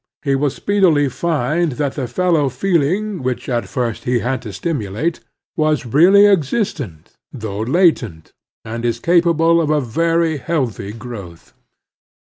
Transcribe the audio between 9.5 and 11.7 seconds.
of a very healthy growth.